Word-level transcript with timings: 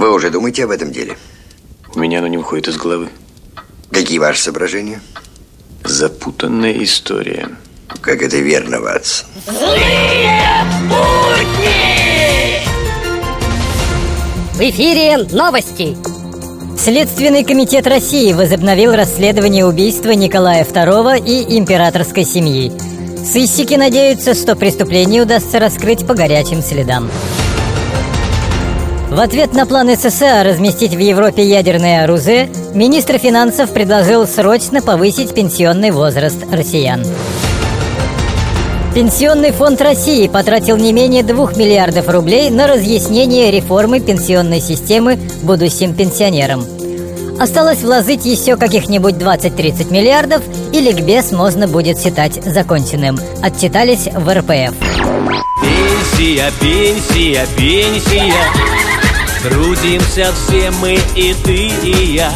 Вы 0.00 0.14
уже 0.14 0.30
думаете 0.30 0.64
об 0.64 0.70
этом 0.70 0.92
деле? 0.92 1.18
У 1.94 1.98
меня 1.98 2.20
оно 2.20 2.28
не 2.28 2.38
выходит 2.38 2.68
из 2.68 2.78
головы. 2.78 3.10
Какие 3.90 4.18
ваши 4.18 4.40
соображения? 4.40 5.02
Запутанная 5.84 6.72
история. 6.82 7.50
Как 8.00 8.22
это 8.22 8.38
верно, 8.38 8.80
Ватсон. 8.80 9.28
Злые 9.46 10.64
будни! 10.88 12.64
В 14.54 14.60
эфире 14.70 15.18
новости. 15.18 15.94
Следственный 16.78 17.44
комитет 17.44 17.86
России 17.86 18.32
возобновил 18.32 18.94
расследование 18.94 19.66
убийства 19.66 20.12
Николая 20.12 20.64
II 20.64 21.22
и 21.22 21.58
императорской 21.58 22.24
семьи. 22.24 22.72
Сыщики 23.22 23.74
надеются, 23.74 24.32
что 24.32 24.56
преступление 24.56 25.24
удастся 25.24 25.58
раскрыть 25.58 26.06
по 26.06 26.14
горячим 26.14 26.62
следам. 26.62 27.10
В 29.10 29.18
ответ 29.18 29.54
на 29.54 29.66
план 29.66 29.90
СССР 29.92 30.46
разместить 30.46 30.94
в 30.94 30.98
Европе 30.98 31.42
ядерное 31.42 32.04
оружие, 32.04 32.48
министр 32.74 33.18
финансов 33.18 33.70
предложил 33.70 34.24
срочно 34.24 34.80
повысить 34.82 35.34
пенсионный 35.34 35.90
возраст 35.90 36.38
россиян. 36.52 37.04
Пенсионный 38.94 39.50
фонд 39.50 39.80
России 39.82 40.28
потратил 40.28 40.76
не 40.76 40.92
менее 40.92 41.24
2 41.24 41.54
миллиардов 41.56 42.08
рублей 42.08 42.50
на 42.50 42.68
разъяснение 42.68 43.50
реформы 43.50 43.98
пенсионной 43.98 44.60
системы 44.60 45.18
будущим 45.42 45.92
пенсионерам. 45.94 46.64
Осталось 47.40 47.82
вложить 47.82 48.24
еще 48.24 48.56
каких-нибудь 48.56 49.14
20-30 49.14 49.92
миллиардов, 49.92 50.42
и 50.72 50.80
ликбез 50.80 51.32
можно 51.32 51.66
будет 51.66 52.00
считать 52.00 52.34
законченным. 52.44 53.18
Отчитались 53.42 54.06
в 54.06 54.32
РПФ. 54.32 54.76
Пенсия, 55.60 56.52
пенсия, 56.60 57.46
пенсия 57.56 58.79
Трудимся 59.42 60.32
все 60.34 60.70
мы 60.70 60.98
и 61.16 61.34
ты 61.44 61.68
и 61.68 62.14
я 62.16 62.30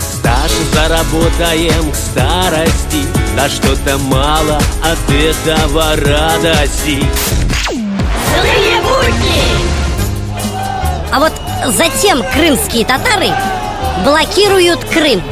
Стаж 0.00 0.50
заработаем 0.72 1.92
к 1.92 1.94
старости 1.94 3.06
Да 3.36 3.48
что-то 3.48 3.96
мало 3.98 4.60
от 4.82 5.14
этого 5.14 5.94
радости 5.96 7.04
Злые 7.70 8.80
будни! 8.82 9.76
А 11.12 11.20
вот 11.20 11.32
затем 11.68 12.22
крымские 12.34 12.84
татары 12.84 13.30
блокируют 14.04 14.84
Крым. 14.84 15.22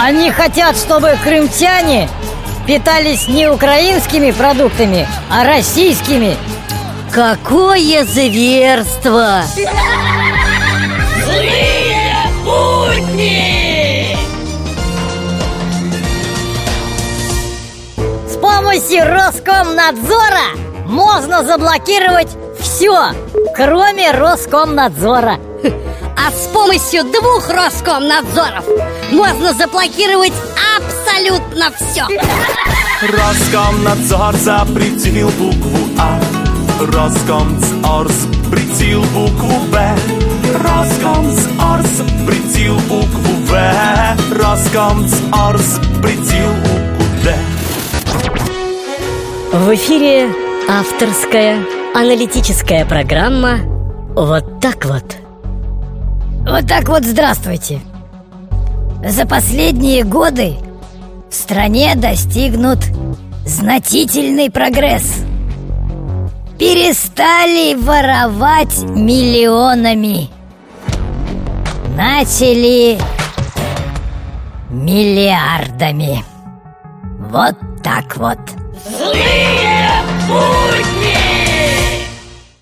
Они 0.00 0.30
хотят, 0.30 0.76
чтобы 0.76 1.16
крымчане 1.22 2.08
питались 2.66 3.28
не 3.28 3.48
украинскими 3.48 4.32
продуктами, 4.32 5.06
а 5.30 5.44
российскими. 5.44 6.36
Какое 7.12 8.04
зверство! 8.04 9.42
Злые 11.24 12.16
будни! 12.44 14.16
С 18.28 18.36
помощью 18.36 19.04
Роскомнадзора 19.04 20.56
можно 20.86 21.42
заблокировать 21.44 22.36
все, 22.60 23.12
кроме 23.54 24.10
Роскомнадзора. 24.10 25.38
А 26.16 26.30
с 26.30 26.48
помощью 26.48 27.04
двух 27.04 27.48
Роскомнадзоров 27.48 28.64
можно 29.10 29.52
заблокировать 29.54 30.32
абсолютно 30.76 31.70
все. 31.76 32.06
Роскомнадзор 33.02 34.34
запретил 34.36 35.28
букву 35.30 35.78
А 35.98 36.18
Роскомнадзор 36.78 38.06
запретил 38.10 39.00
букву 39.14 39.66
Б 39.72 39.96
Роскомнадзор 40.52 41.80
запретил 41.82 42.74
букву 42.80 43.32
В 43.46 43.52
Роскомнадзор 44.30 45.56
запретил 45.56 46.50
букву 46.60 47.06
Д 47.24 47.34
В 49.54 49.74
эфире 49.74 50.28
авторская 50.68 51.64
аналитическая 51.94 52.84
программа 52.84 53.56
«Вот 54.14 54.60
так 54.60 54.84
вот». 54.84 55.16
Вот 56.46 56.68
так 56.68 56.88
вот 56.90 57.04
здравствуйте. 57.04 57.80
За 59.02 59.26
последние 59.26 60.04
годы 60.04 60.56
в 61.30 61.34
стране 61.34 61.94
достигнут 61.96 62.80
значительный 63.46 64.50
прогресс. 64.50 65.25
Перестали 66.58 67.74
воровать 67.74 68.78
миллионами. 68.82 70.30
Начали 71.94 72.98
миллиардами. 74.70 76.24
Вот 77.30 77.56
так 77.82 78.16
вот. 78.16 78.38
Злые 78.88 80.02
будни! 80.26 81.05